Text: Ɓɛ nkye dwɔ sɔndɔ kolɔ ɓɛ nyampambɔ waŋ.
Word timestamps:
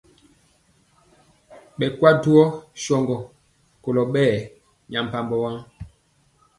Ɓɛ 1.77 1.85
nkye 1.91 2.09
dwɔ 2.23 2.43
sɔndɔ 2.83 3.15
kolɔ 3.83 4.03
ɓɛ 4.13 4.23
nyampambɔ 4.89 5.35
waŋ. 5.43 5.55